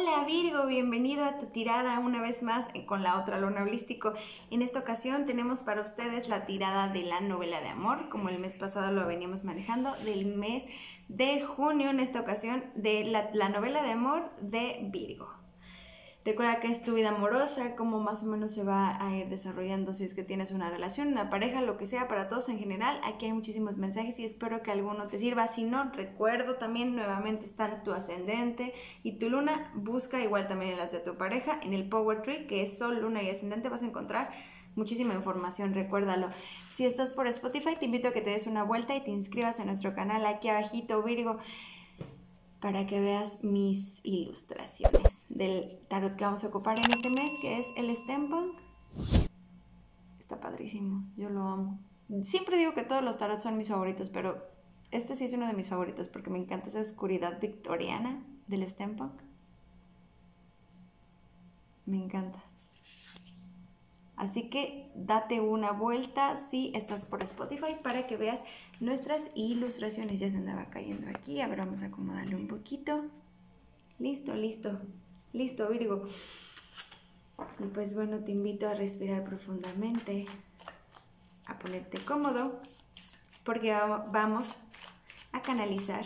[0.00, 4.12] Hola Virgo, bienvenido a tu tirada una vez más con la otra luna holístico.
[4.48, 8.38] En esta ocasión tenemos para ustedes la tirada de la novela de amor, como el
[8.38, 10.68] mes pasado lo veníamos manejando, del mes
[11.08, 15.37] de junio, en esta ocasión de la, la novela de amor de Virgo.
[16.28, 19.94] Recuerda que es tu vida amorosa, cómo más o menos se va a ir desarrollando
[19.94, 23.00] si es que tienes una relación, una pareja, lo que sea, para todos en general.
[23.02, 25.48] Aquí hay muchísimos mensajes y espero que alguno te sirva.
[25.48, 29.72] Si no, recuerdo también nuevamente están tu ascendente y tu luna.
[29.74, 31.60] Busca igual también las de tu pareja.
[31.62, 34.30] En el Power Tree, que es Sol, Luna y Ascendente, vas a encontrar
[34.74, 36.28] muchísima información, recuérdalo.
[36.60, 39.60] Si estás por Spotify, te invito a que te des una vuelta y te inscribas
[39.60, 41.38] en nuestro canal aquí abajito, Virgo
[42.60, 47.58] para que veas mis ilustraciones del tarot que vamos a ocupar en este mes, que
[47.60, 48.58] es el Steampunk.
[50.18, 51.78] Está padrísimo, yo lo amo.
[52.22, 54.42] Siempre digo que todos los tarots son mis favoritos, pero
[54.90, 59.12] este sí es uno de mis favoritos porque me encanta esa oscuridad victoriana del Steampunk.
[61.86, 62.42] Me encanta.
[64.16, 68.42] Así que date una vuelta si estás por Spotify para que veas
[68.80, 70.20] nuestras ilustraciones.
[70.20, 71.40] Ya se andaba cayendo aquí.
[71.40, 73.04] A ver, vamos a acomodarle un poquito.
[73.98, 74.80] Listo, listo.
[75.32, 76.04] Listo, Virgo.
[77.60, 80.26] Y pues bueno, te invito a respirar profundamente,
[81.46, 82.60] a ponerte cómodo,
[83.44, 84.58] porque vamos
[85.32, 86.04] a canalizar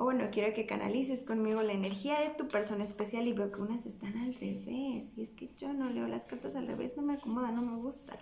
[0.00, 3.60] o bueno, quiero que canalices conmigo la energía de tu persona especial y veo que
[3.60, 5.18] unas están al revés.
[5.18, 7.76] Y es que yo no leo las cartas al revés, no me acomoda, no me
[7.78, 8.16] gusta.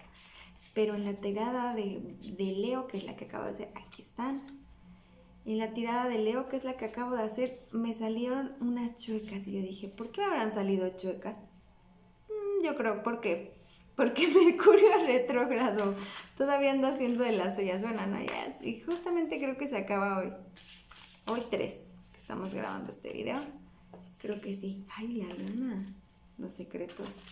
[0.76, 2.02] Pero en la tirada de,
[2.38, 4.38] Leo, que es la que acabo de hacer, aquí están.
[5.46, 8.94] En la tirada de Leo, que es la que acabo de hacer, me salieron unas
[8.94, 9.46] chuecas.
[9.46, 11.38] Y yo dije, ¿por qué habrán salido chuecas?
[12.28, 13.54] Mm, yo creo porque
[13.96, 15.94] porque Mercurio retrógrado
[16.36, 17.80] todavía anda haciendo de las ollas.
[17.80, 20.32] Bueno, no, ya, y justamente creo que se acaba hoy.
[21.28, 23.38] Hoy tres que estamos grabando este video.
[24.20, 24.84] Creo que sí.
[24.94, 25.82] Ay, la luna.
[26.36, 27.24] Los secretos.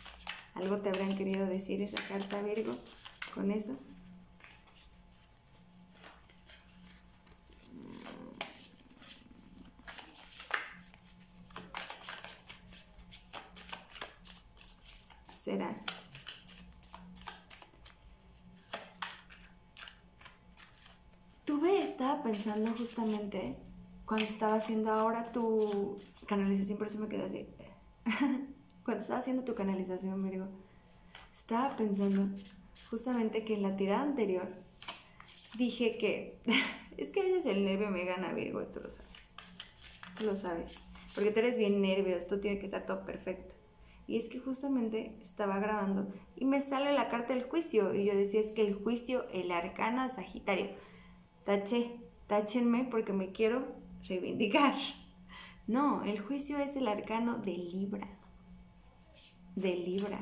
[0.54, 2.74] ¿Algo te habrán querido decir esa carta, Virgo,
[3.34, 3.76] con eso?
[15.26, 15.74] Será.
[21.44, 23.56] Tuve, estaba pensando justamente
[24.06, 25.96] cuando estaba haciendo ahora tu
[26.26, 27.46] canalización, por eso me quedé así.
[28.84, 30.48] cuando estaba haciendo tu canalización, Virgo,
[31.32, 32.26] estaba pensando
[32.94, 34.46] justamente que en la tirada anterior
[35.58, 36.38] dije que
[36.96, 39.34] es que a veces el nervio me gana, Virgo, tú lo sabes.
[40.16, 40.76] Tú lo sabes.
[41.12, 43.56] Porque tú eres bien nervioso, tú tienes que estar todo perfecto.
[44.06, 46.06] Y es que justamente estaba grabando
[46.36, 47.96] y me sale la carta del juicio.
[47.96, 50.68] Y yo decía, es que el juicio, el arcano Sagitario.
[51.42, 53.66] Taché, táchenme porque me quiero
[54.08, 54.76] reivindicar.
[55.66, 58.06] No, el juicio es el arcano de Libra.
[59.56, 60.20] De Libra.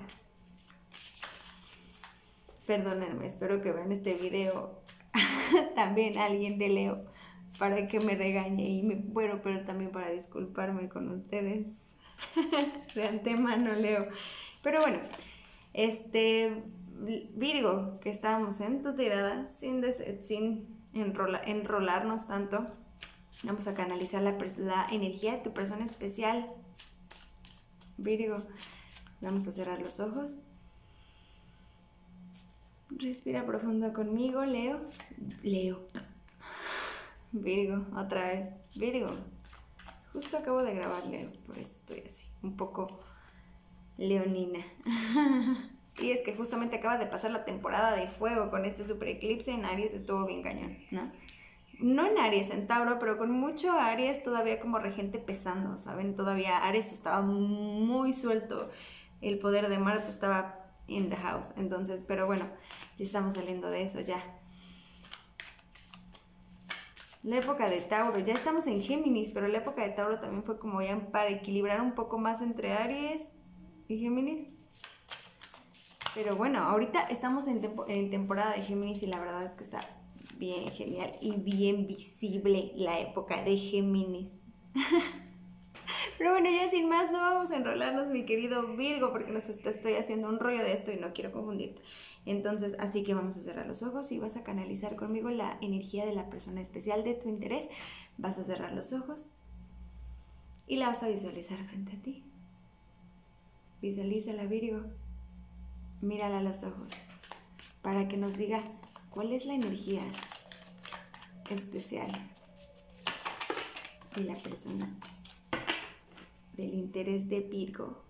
[2.67, 4.81] Perdónenme, espero que vean este video
[5.75, 7.05] también alguien de Leo
[7.59, 11.97] para que me regañe y me bueno, pero también para disculparme con ustedes
[12.95, 14.07] de antemano Leo.
[14.63, 15.01] Pero bueno,
[15.73, 16.63] este
[17.35, 19.83] Virgo, que estábamos en tu tirada sin,
[20.23, 22.69] sin enrolarnos tanto,
[23.45, 26.49] Vamos a canalizar la, energía de tu persona especial.
[27.97, 28.37] Virgo,
[29.21, 30.39] vamos a cerrar los ojos.
[32.99, 34.81] Respira profundo conmigo, Leo.
[35.43, 35.87] Leo.
[37.33, 38.57] Virgo, otra vez.
[38.77, 39.07] Virgo.
[40.13, 42.89] Justo acabo de grabar Leo, por eso estoy así, un poco
[43.97, 44.65] leonina.
[46.01, 49.53] y es que justamente acaba de pasar la temporada de fuego con este super eclipse
[49.53, 51.11] en Aries, estuvo bien cañón, ¿no?
[51.83, 56.15] no en Aries, en Tauro, pero con mucho Aries todavía como regente pesando, ¿saben?
[56.15, 58.71] Todavía Aries estaba muy suelto,
[59.21, 60.62] el poder de Marte estaba
[60.93, 62.49] in the house, entonces, pero bueno,
[62.99, 64.23] ya estamos saliendo de eso ya.
[67.23, 70.59] La época de Tauro, ya estamos en Géminis, pero la época de Tauro también fue
[70.59, 73.37] como ya para equilibrar un poco más entre Aries
[73.87, 74.49] y Géminis.
[76.15, 79.81] Pero bueno, ahorita estamos en, en temporada de Géminis y la verdad es que está
[80.37, 84.41] bien genial y bien visible la época de Géminis.
[86.19, 89.95] Pero bueno, ya sin más, no vamos a enrolarnos, mi querido Virgo, porque nos estoy
[89.95, 91.83] haciendo un rollo de esto y no quiero confundirte.
[92.27, 96.07] Entonces, así que vamos a cerrar los ojos y vas a canalizar conmigo la energía
[96.07, 97.69] de la persona especial de tu interés.
[98.19, 99.33] Vas a cerrar los ojos
[100.67, 102.23] y la vas a visualizar frente a ti.
[103.81, 104.83] Visualízala, Virgo.
[106.01, 107.09] Mírala a los ojos
[107.83, 108.61] para que nos diga
[109.13, 110.01] ¿Cuál es la energía
[111.51, 112.11] especial
[114.17, 114.89] de la persona
[116.57, 118.03] del interés de Virgo.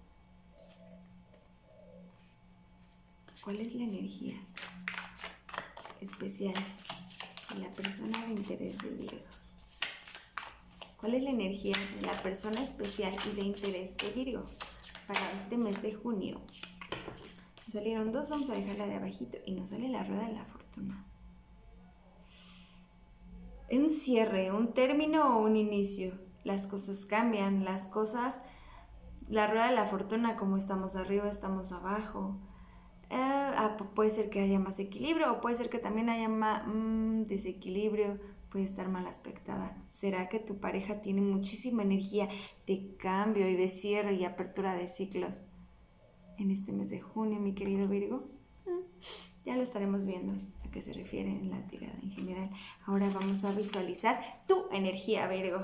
[3.45, 4.41] ¿Cuál es la energía
[6.01, 6.55] especial
[7.55, 9.27] de la persona de interés de Virgo?
[10.97, 14.45] ¿Cuál es la energía de la persona especial y de interés de Virgo
[15.07, 16.41] para este mes de junio?
[17.73, 21.07] salieron dos, vamos a dejarla de abajito y nos sale la rueda de la fortuna.
[23.71, 26.13] Un cierre, un término o un inicio.
[26.45, 28.43] Las cosas cambian, las cosas,
[29.29, 32.37] la rueda de la fortuna, como estamos arriba, estamos abajo.
[33.11, 36.63] Eh, ah, puede ser que haya más equilibrio o puede ser que también haya más
[36.67, 38.19] mm, desequilibrio,
[38.51, 39.77] puede estar mal aspectada.
[39.91, 42.29] ¿Será que tu pareja tiene muchísima energía
[42.67, 45.47] de cambio y de cierre y apertura de ciclos?
[46.39, 48.29] en este mes de junio, mi querido Virgo?
[48.67, 50.35] Mm, ya lo estaremos viendo
[50.65, 52.51] a qué se refiere en la tirada en general.
[52.87, 55.63] Ahora vamos a visualizar tu energía, Virgo.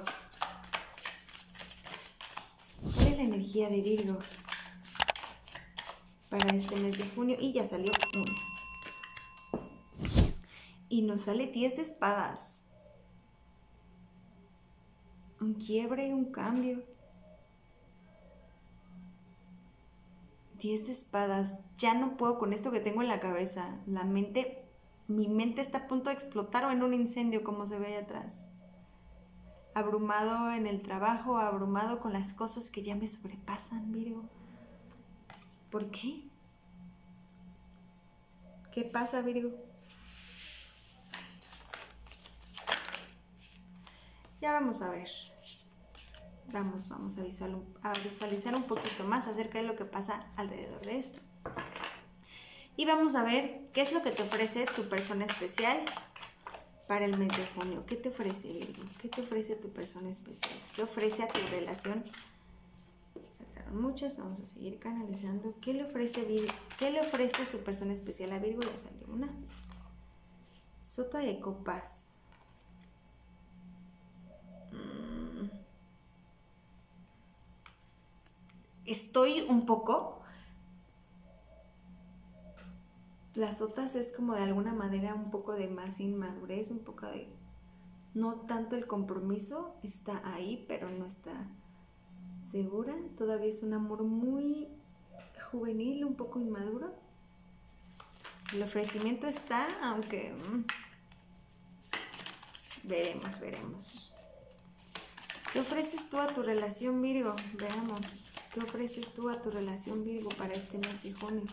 [3.18, 4.16] ¿Cuál es la energía de Virgo
[6.30, 7.36] para este mes de junio?
[7.40, 9.72] Y ya salió una.
[10.88, 12.70] Y nos sale 10 de espadas.
[15.40, 16.84] Un quiebre, un cambio.
[20.60, 23.80] Diez de espadas, ya no puedo con esto que tengo en la cabeza.
[23.88, 24.64] La mente,
[25.08, 27.94] mi mente está a punto de explotar o en un incendio como se ve ahí
[27.94, 28.57] atrás.
[29.74, 34.24] Abrumado en el trabajo, abrumado con las cosas que ya me sobrepasan, Virgo.
[35.70, 36.28] ¿Por qué?
[38.72, 39.50] ¿Qué pasa, Virgo?
[44.40, 45.08] Ya vamos a ver.
[46.52, 47.22] Vamos, vamos a,
[48.02, 51.20] visualizar un poquito más acerca de lo que pasa alrededor de esto.
[52.76, 55.78] Y vamos a ver qué es lo que te ofrece tu persona especial
[56.88, 57.84] para el mes de junio.
[57.86, 58.82] ¿Qué te ofrece, Virgo?
[59.00, 60.58] ¿Qué te ofrece tu persona especial?
[60.74, 62.02] ¿Qué ofrece a tu relación?
[63.30, 65.54] Sacaron muchas, vamos a seguir canalizando.
[65.60, 66.52] ¿Qué le ofrece Virgo?
[66.78, 68.62] ¿Qué le ofrece su persona especial a Virgo?
[68.62, 69.28] Ya salió una.
[70.82, 72.14] Sota de copas.
[78.88, 80.17] estoy un poco.
[83.38, 87.28] Las otras es como de alguna manera un poco de más inmadurez, un poco de...
[88.12, 91.46] No tanto el compromiso está ahí, pero no está
[92.44, 92.96] segura.
[93.16, 94.66] Todavía es un amor muy
[95.52, 96.92] juvenil, un poco inmaduro.
[98.52, 100.32] El ofrecimiento está, aunque...
[100.32, 100.64] Mm,
[102.88, 104.12] veremos, veremos.
[105.52, 107.36] ¿Qué ofreces tú a tu relación, Virgo?
[107.56, 108.24] Veamos.
[108.52, 111.44] ¿Qué ofreces tú a tu relación Virgo para este mes de junio?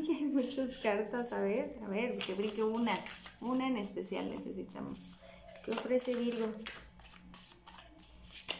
[0.00, 1.32] Ay, hay muchas cartas.
[1.32, 2.92] A ver, a ver, que brille una.
[3.40, 5.20] Una en especial necesitamos.
[5.64, 6.46] ¿Qué ofrece Virgo?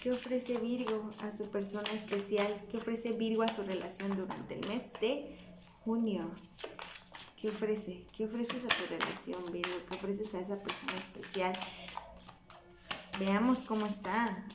[0.03, 2.49] ¿Qué ofrece Virgo a su persona especial?
[2.71, 5.39] ¿Qué ofrece Virgo a su relación durante el mes de
[5.85, 6.31] junio?
[7.41, 8.07] ¿Qué ofrece?
[8.17, 9.75] ¿Qué ofreces a tu relación, Virgo?
[9.89, 11.59] ¿Qué ofreces a esa persona especial?
[13.19, 14.47] Veamos cómo está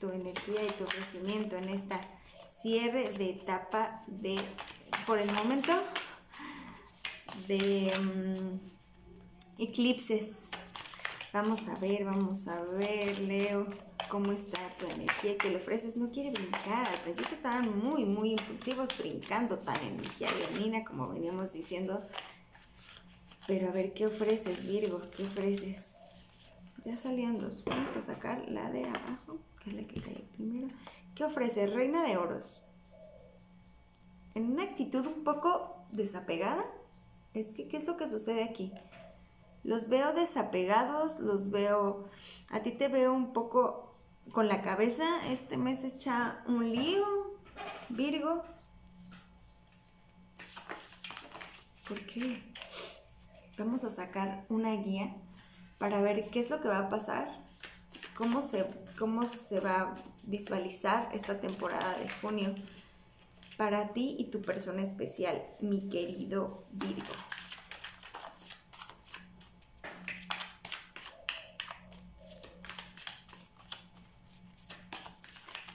[0.00, 2.00] tu energía y tu ofrecimiento en esta
[2.60, 4.36] cierre de etapa de,
[5.08, 5.72] por el momento,
[7.48, 10.50] de mm, eclipses.
[11.32, 13.66] Vamos a ver, vamos a ver, Leo
[14.10, 15.96] cómo está tu energía que le ofreces.
[15.96, 16.86] No quiere brincar.
[16.86, 21.98] Al principio estaban muy, muy impulsivos, brincando tan energía leonina como veníamos diciendo.
[23.46, 25.00] Pero a ver, ¿qué ofreces, Virgo?
[25.16, 26.00] ¿Qué ofreces?
[26.84, 27.64] Ya salían dos.
[27.64, 30.00] Vamos a sacar la de abajo, que es la que
[30.36, 30.68] primero.
[31.14, 31.66] ¿Qué ofrece?
[31.66, 32.62] Reina de oros.
[34.38, 36.64] En una actitud un poco desapegada.
[37.34, 38.72] Es que, ¿qué es lo que sucede aquí?
[39.64, 42.08] Los veo desapegados, los veo,
[42.52, 43.96] a ti te veo un poco
[44.30, 47.04] con la cabeza este mes echa un lío,
[47.88, 48.44] Virgo.
[51.88, 52.40] ¿Por qué?
[53.58, 55.12] Vamos a sacar una guía
[55.78, 57.44] para ver qué es lo que va a pasar,
[58.16, 58.64] cómo se,
[59.00, 59.94] cómo se va a
[60.28, 62.54] visualizar esta temporada de junio
[63.58, 67.12] para ti y tu persona especial, mi querido Virgo.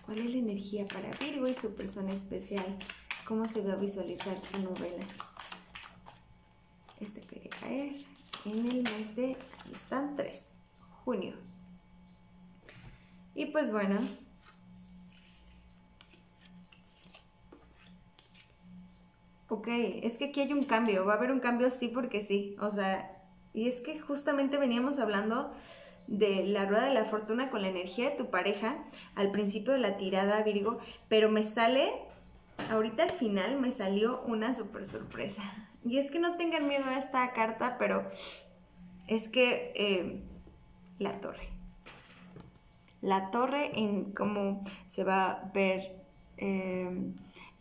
[0.06, 2.66] ¿Cuál es la energía para Virgo y su persona especial?
[3.28, 5.04] ¿Cómo se va a visualizar su novela?
[7.02, 7.94] Este quiere caer
[8.46, 10.54] en el mes de, ahí están tres,
[11.04, 11.36] junio.
[13.36, 14.00] Y pues bueno,
[19.54, 19.68] ok,
[20.02, 22.70] es que aquí hay un cambio, va a haber un cambio sí porque sí, o
[22.70, 23.10] sea,
[23.54, 25.54] Y es que justamente veníamos hablando
[26.08, 28.84] de la rueda de la fortuna con la energía de tu pareja
[29.16, 31.88] al principio de la tirada, Virgo, pero me sale,
[32.72, 35.44] ahorita al final me salió una super sorpresa.
[35.86, 38.10] Y es que no tengan miedo a esta carta, pero
[39.08, 40.24] es que eh,
[40.98, 41.50] la torre.
[43.02, 46.02] La torre en cómo se va a ver
[46.38, 46.90] eh,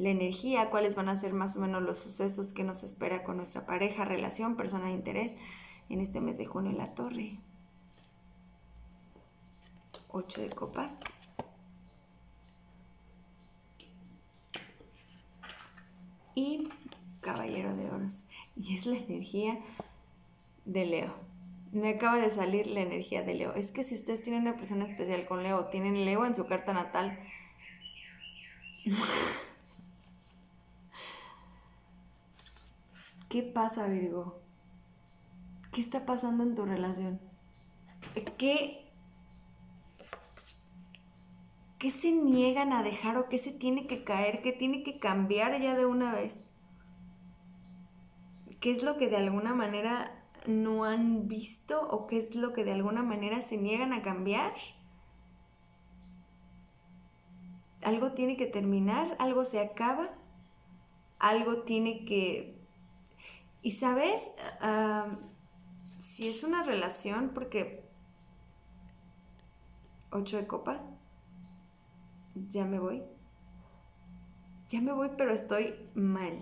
[0.02, 3.36] la energía, cuáles van a ser más o menos los sucesos que nos espera con
[3.36, 5.36] nuestra pareja, relación, persona de interés
[5.88, 7.38] en este mes de junio la torre.
[10.08, 10.98] 8 de copas.
[16.34, 16.68] Y
[17.20, 18.24] caballero de oros.
[18.56, 19.60] Y es la energía
[20.64, 21.14] de Leo.
[21.70, 23.54] Me acaba de salir la energía de Leo.
[23.54, 26.72] Es que si ustedes tienen una persona especial con Leo, tienen Leo en su carta
[26.72, 27.20] natal.
[33.32, 34.42] ¿Qué pasa, Virgo?
[35.72, 37.18] ¿Qué está pasando en tu relación?
[38.36, 38.92] ¿Qué
[41.78, 44.42] ¿Qué se niegan a dejar o qué se tiene que caer?
[44.42, 46.50] ¿Qué tiene que cambiar ya de una vez?
[48.60, 52.64] ¿Qué es lo que de alguna manera no han visto o qué es lo que
[52.64, 54.52] de alguna manera se niegan a cambiar?
[57.80, 60.10] Algo tiene que terminar, algo se acaba,
[61.18, 62.61] algo tiene que...
[63.62, 64.34] Y sabes,
[65.98, 67.82] si es una relación, porque...
[70.10, 70.92] Ocho de copas
[72.34, 73.02] ya me voy.
[74.68, 76.38] Ya me voy, pero estoy mal.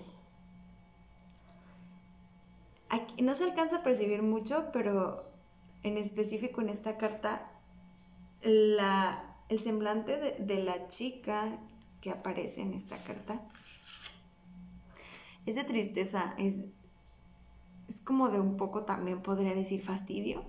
[3.22, 5.30] No se alcanza a percibir mucho, pero
[5.82, 7.50] en específico en esta carta,
[8.42, 11.58] la, el semblante de, de la chica
[12.00, 13.40] que aparece en esta carta
[15.46, 16.66] es de tristeza, es,
[17.90, 20.44] es como de un poco también podría decir fastidio.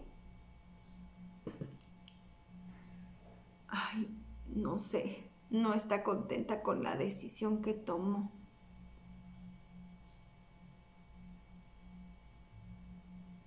[3.67, 4.17] Ay,
[4.47, 8.31] no sé no está contenta con la decisión que tomó.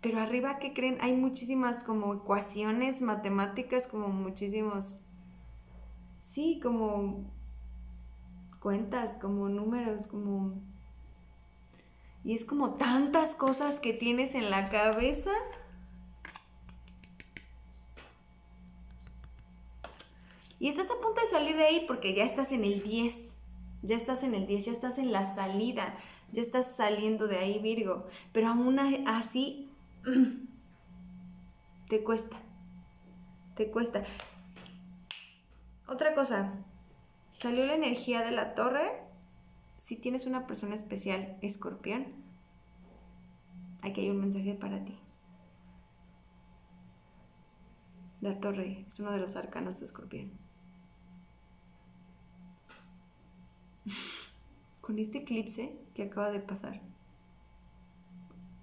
[0.03, 0.99] Pero arriba, ¿qué creen?
[1.01, 5.01] Hay muchísimas como ecuaciones matemáticas, como muchísimos,
[6.21, 7.33] sí, como
[8.61, 10.74] cuentas, como números, como...
[12.25, 15.33] Y es como tantas cosas que tienes en la cabeza
[20.65, 23.43] Y estás a punto de salir de ahí porque ya estás en el 10.
[23.83, 25.95] Ya estás en el 10, ya estás en la salida.
[26.33, 28.07] Ya estás saliendo de ahí, Virgo.
[28.33, 29.71] Pero aún así
[31.91, 32.39] te cuesta.
[33.57, 34.05] Te cuesta.
[35.87, 36.55] Otra cosa.
[37.31, 39.04] Salió la energía de la torre.
[39.85, 42.07] Si tienes una persona especial, escorpión,
[43.83, 44.99] aquí hay un mensaje para ti.
[48.23, 50.33] La torre es uno de los arcanos de escorpión.
[54.81, 56.81] con este eclipse que acaba de pasar.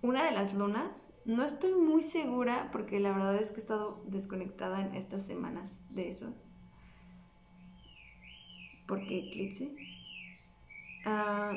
[0.02, 4.04] Una de las lunas, no estoy muy segura porque la verdad es que he estado
[4.08, 6.36] desconectada en estas semanas de eso.
[8.88, 9.91] ¿Por qué eclipse?
[11.06, 11.54] Ah,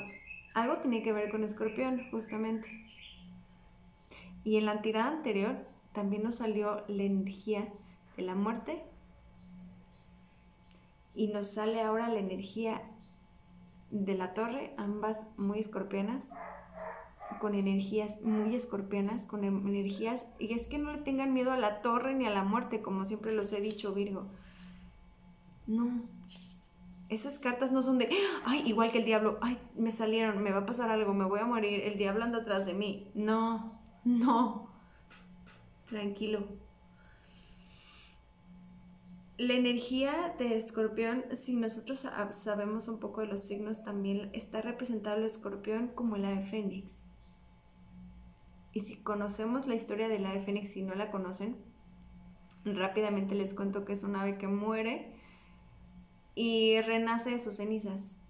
[0.55, 2.69] algo tiene que ver con escorpión, justamente.
[4.45, 5.57] Y en la tirada anterior
[5.93, 7.69] también nos salió la energía
[8.17, 8.83] de la muerte
[11.15, 12.83] y nos sale ahora la energía
[13.91, 16.35] de la torre, ambas muy escorpianas,
[17.41, 21.81] con energías muy escorpianas, con energías, y es que no le tengan miedo a la
[21.81, 24.25] torre ni a la muerte, como siempre los he dicho, Virgo.
[25.67, 26.03] No,
[27.15, 28.09] esas cartas no son de,
[28.45, 31.41] ay, igual que el diablo, ay, me salieron, me va a pasar algo, me voy
[31.41, 33.11] a morir, el diablo anda atrás de mí.
[33.15, 34.69] No, no,
[35.89, 36.47] tranquilo
[39.37, 45.17] la energía de escorpión, si nosotros sabemos un poco de los signos, también está representado
[45.17, 47.07] el escorpión como el ave fénix.
[48.73, 51.57] Y si conocemos la historia del ave fénix, y no la conocen,
[52.65, 55.14] rápidamente les cuento que es un ave que muere
[56.35, 58.21] y renace de sus cenizas.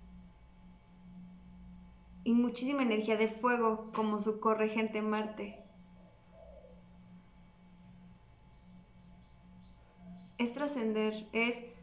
[2.25, 5.65] Y muchísima energía de fuego como su corregente Marte.
[10.45, 11.75] es trascender, es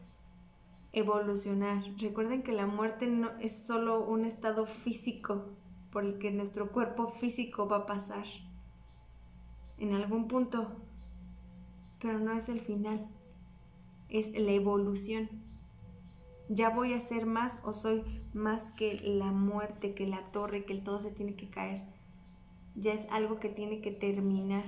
[0.92, 1.82] evolucionar.
[1.98, 5.46] Recuerden que la muerte no es solo un estado físico
[5.90, 8.24] por el que nuestro cuerpo físico va a pasar
[9.78, 10.76] en algún punto,
[12.00, 13.08] pero no es el final,
[14.08, 15.28] es la evolución.
[16.48, 20.72] Ya voy a ser más o soy más que la muerte, que la torre, que
[20.72, 21.82] el todo se tiene que caer.
[22.74, 24.64] Ya es algo que tiene que terminar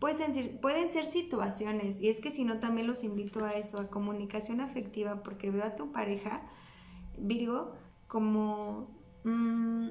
[0.00, 3.78] pueden ser, pueden ser situaciones, y es que si no también los invito a eso,
[3.78, 6.42] a comunicación afectiva, porque veo a tu pareja,
[7.18, 7.74] Virgo,
[8.08, 8.88] como
[9.24, 9.88] mm,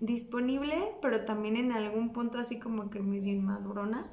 [0.00, 4.06] disponible, pero también en algún punto así como que medio inmadurona.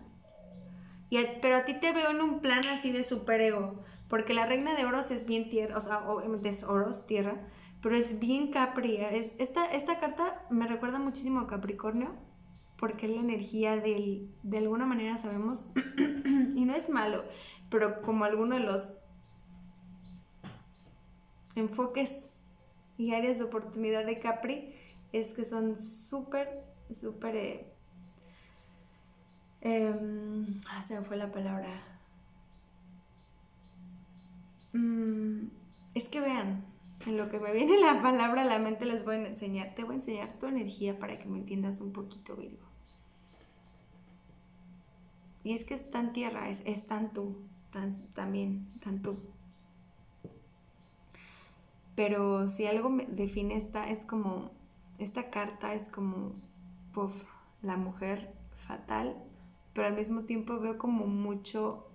[1.11, 4.75] Y pero a ti te veo en un plan así de superego, porque la reina
[4.75, 7.37] de oros es bien tierra, o sea, obviamente es oros, tierra,
[7.81, 8.97] pero es bien Capri.
[8.97, 12.15] Es, esta, esta carta me recuerda muchísimo a Capricornio,
[12.77, 15.71] porque es la energía del, de alguna manera sabemos,
[16.55, 17.23] y no es malo,
[17.69, 18.97] pero como alguno de los
[21.55, 22.31] enfoques
[22.97, 24.73] y áreas de oportunidad de Capri
[25.13, 27.35] es que son súper, súper...
[27.35, 27.73] Eh,
[29.61, 31.88] em, ah, se me fue la palabra.
[34.73, 35.47] Mm,
[35.95, 36.65] es que vean,
[37.07, 39.83] en lo que me viene la palabra a la mente les voy a enseñar, te
[39.83, 42.67] voy a enseñar tu energía para que me entiendas un poquito, Virgo.
[45.43, 47.37] Y es que es tan tierra, es, es tan tú,
[47.71, 49.17] tan, también, tan tú.
[51.95, 54.51] Pero si algo me define esta, es como,
[54.99, 56.33] esta carta es como,
[56.93, 57.23] puff,
[57.61, 58.33] la mujer
[58.67, 59.15] fatal,
[59.73, 61.88] pero al mismo tiempo veo como mucho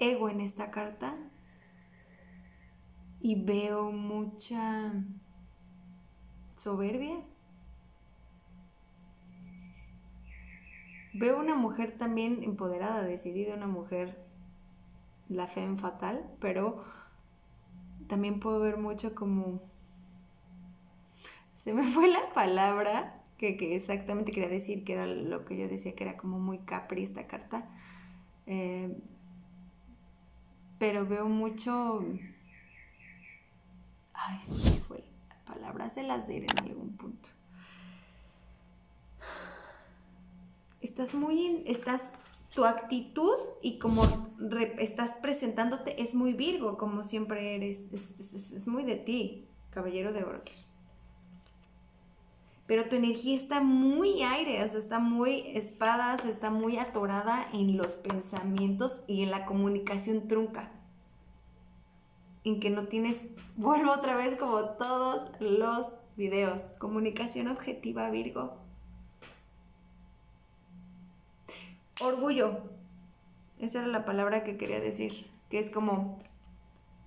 [0.00, 1.16] ego en esta carta
[3.20, 4.92] y veo mucha
[6.56, 7.22] soberbia
[11.12, 14.16] Veo una mujer también empoderada, decidida, una mujer,
[15.28, 16.84] la fe en fatal, pero
[18.06, 19.60] también puedo ver mucho como...
[21.54, 25.96] Se me fue la palabra que, exactamente quería decir, que era lo que yo decía,
[25.96, 27.68] que era como muy capri esta carta.
[28.46, 28.96] Eh,
[30.80, 32.02] pero veo mucho...
[34.14, 37.28] Ay, se me fue la palabra, se las diré en algún punto.
[40.80, 42.12] estás muy, estás,
[42.54, 44.02] tu actitud y como
[44.78, 50.40] estás presentándote es muy Virgo, como siempre eres, es, muy de ti, caballero de oro.
[52.70, 57.76] Pero tu energía está muy aire, o sea, está muy espadas, está muy atorada en
[57.76, 60.70] los pensamientos y en la comunicación trunca.
[62.44, 68.56] En que no tienes, vuelvo otra vez como todos los videos, comunicación objetiva Virgo,
[72.00, 72.56] Orgullo.
[73.58, 76.20] Esa era la palabra que quería decir, que es como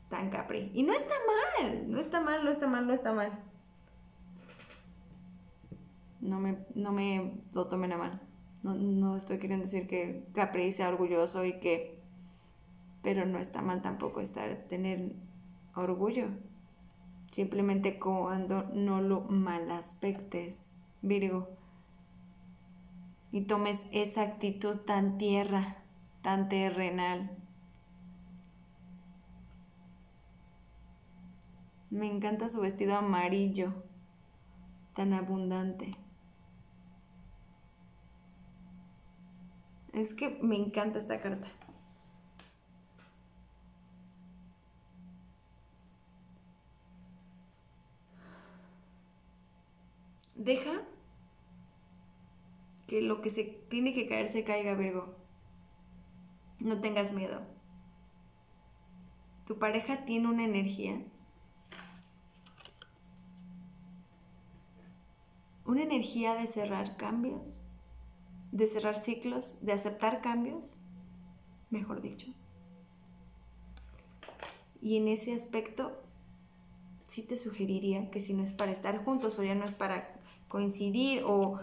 [0.10, 0.72] tan capri.
[0.74, 1.16] Y no está
[1.62, 3.53] mal, no está mal, no está mal, no está mal.
[6.24, 8.22] No me, no me lo tomen a mal.
[8.64, 12.02] No, no estoy queriendo decir que Capri sea orgulloso y que...
[13.02, 15.14] Pero no está mal tampoco estar, tener
[15.76, 16.30] orgullo.
[17.30, 21.50] Simplemente cuando no lo mal aspectes, Virgo
[23.34, 25.78] y tomes esa actitud tan tierra,
[26.22, 27.36] tan terrenal.
[31.90, 33.74] Me encanta su vestido amarillo,
[34.94, 36.03] tan abundante.
[39.94, 41.48] Es que me encanta esta carta.
[50.36, 50.82] Deja
[52.88, 55.16] que lo que se tiene que caer se caiga, Virgo.
[56.60, 57.42] No tengas miedo.
[59.46, 61.02] Tu pareja tiene una energía.
[65.66, 67.63] Una energía de cerrar cambios,
[68.54, 70.80] de cerrar ciclos, de aceptar cambios,
[71.72, 72.28] mejor dicho.
[74.80, 76.00] Y en ese aspecto,
[77.04, 80.08] sí te sugeriría que si no es para estar juntos o ya no es para
[80.50, 81.60] coincidir o,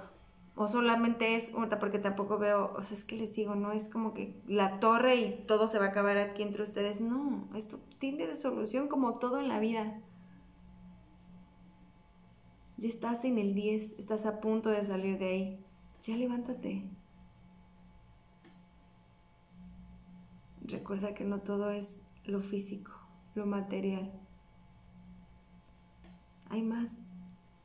[0.57, 4.13] o solamente es porque tampoco veo, o sea, es que les digo, no es como
[4.13, 8.35] que la torre y todo se va a acabar aquí entre ustedes, no, esto tiene
[8.35, 10.03] solución como todo en la vida.
[12.79, 15.65] Ya estás en el 10, estás a punto de salir de ahí,
[16.03, 16.89] ya levántate.
[20.63, 22.93] Recuerda que no todo es lo físico,
[23.35, 24.13] lo material.
[26.49, 27.01] Hay más,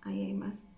[0.02, 0.75] ahí hay más.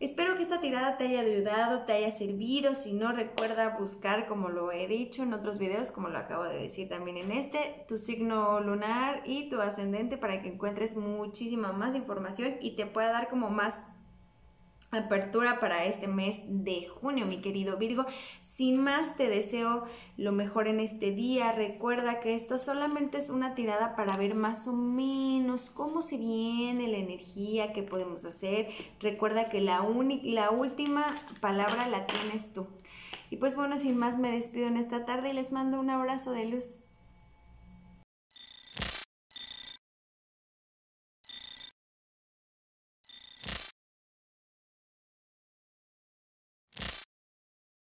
[0.00, 2.74] Espero que esta tirada te haya ayudado, te haya servido.
[2.74, 6.58] Si no, recuerda buscar, como lo he dicho en otros videos, como lo acabo de
[6.58, 11.94] decir también en este, tu signo lunar y tu ascendente para que encuentres muchísima más
[11.94, 13.86] información y te pueda dar como más
[15.00, 18.04] apertura para este mes de junio, mi querido Virgo.
[18.42, 19.84] Sin más, te deseo
[20.16, 21.52] lo mejor en este día.
[21.52, 26.88] Recuerda que esto solamente es una tirada para ver más o menos cómo se viene
[26.88, 28.68] la energía que podemos hacer.
[29.00, 29.86] Recuerda que la,
[30.22, 31.04] la última
[31.40, 32.66] palabra la tienes tú.
[33.30, 36.32] Y pues bueno, sin más me despido en esta tarde y les mando un abrazo
[36.32, 36.93] de luz.